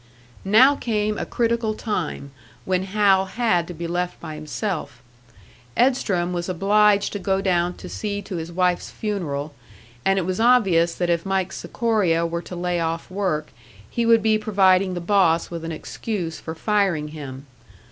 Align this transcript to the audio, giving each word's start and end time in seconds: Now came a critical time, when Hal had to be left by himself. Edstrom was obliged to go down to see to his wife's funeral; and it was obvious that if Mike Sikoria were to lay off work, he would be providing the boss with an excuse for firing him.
Now 0.49 0.75
came 0.75 1.19
a 1.19 1.27
critical 1.27 1.75
time, 1.75 2.31
when 2.65 2.85
Hal 2.85 3.25
had 3.25 3.67
to 3.67 3.73
be 3.75 3.85
left 3.85 4.19
by 4.19 4.33
himself. 4.33 4.99
Edstrom 5.77 6.33
was 6.33 6.49
obliged 6.49 7.13
to 7.13 7.19
go 7.19 7.39
down 7.39 7.75
to 7.75 7.87
see 7.87 8.19
to 8.23 8.37
his 8.37 8.51
wife's 8.51 8.89
funeral; 8.89 9.53
and 10.03 10.17
it 10.17 10.25
was 10.25 10.39
obvious 10.39 10.95
that 10.95 11.11
if 11.11 11.23
Mike 11.23 11.53
Sikoria 11.53 12.25
were 12.25 12.41
to 12.41 12.55
lay 12.55 12.79
off 12.79 13.11
work, 13.11 13.51
he 13.87 14.07
would 14.07 14.23
be 14.23 14.39
providing 14.39 14.95
the 14.95 15.01
boss 15.01 15.51
with 15.51 15.63
an 15.63 15.71
excuse 15.71 16.39
for 16.39 16.55
firing 16.55 17.09
him. 17.09 17.45